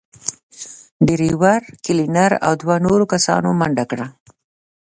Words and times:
ډرېور، 1.07 1.61
کلينر 1.85 2.31
او 2.45 2.51
دوو 2.61 2.75
نورو 2.85 3.05
کسانو 3.13 3.49
منډه 3.59 3.85
کړه. 3.91 4.07